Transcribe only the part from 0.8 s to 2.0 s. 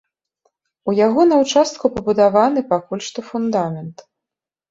У яго на ўчастку